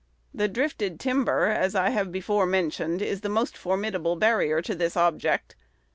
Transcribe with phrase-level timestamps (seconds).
[0.33, 4.97] The drifted timber, as I have before mentioned, is the most formidable barrier to this
[4.97, 5.55] object.